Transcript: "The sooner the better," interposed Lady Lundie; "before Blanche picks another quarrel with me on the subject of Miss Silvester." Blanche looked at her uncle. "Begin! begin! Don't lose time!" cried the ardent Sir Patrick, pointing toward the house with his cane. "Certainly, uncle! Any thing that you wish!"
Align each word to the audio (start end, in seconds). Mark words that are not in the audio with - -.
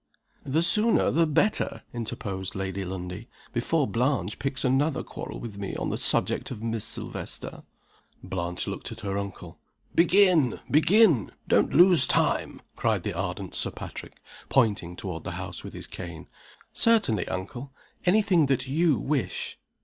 "The 0.47 0.63
sooner 0.63 1.11
the 1.11 1.27
better," 1.27 1.83
interposed 1.93 2.55
Lady 2.55 2.83
Lundie; 2.83 3.27
"before 3.53 3.85
Blanche 3.85 4.39
picks 4.39 4.65
another 4.65 5.03
quarrel 5.03 5.39
with 5.39 5.59
me 5.59 5.75
on 5.75 5.91
the 5.91 5.97
subject 5.99 6.49
of 6.49 6.63
Miss 6.63 6.83
Silvester." 6.85 7.61
Blanche 8.23 8.65
looked 8.65 8.91
at 8.91 9.01
her 9.01 9.15
uncle. 9.19 9.59
"Begin! 9.93 10.59
begin! 10.71 11.33
Don't 11.47 11.75
lose 11.75 12.07
time!" 12.07 12.63
cried 12.75 13.03
the 13.03 13.13
ardent 13.13 13.53
Sir 13.53 13.69
Patrick, 13.69 14.19
pointing 14.49 14.95
toward 14.95 15.23
the 15.23 15.33
house 15.37 15.63
with 15.63 15.73
his 15.73 15.85
cane. 15.85 16.25
"Certainly, 16.73 17.27
uncle! 17.27 17.71
Any 18.03 18.23
thing 18.23 18.47
that 18.47 18.65
you 18.67 18.97
wish!" 18.97 19.59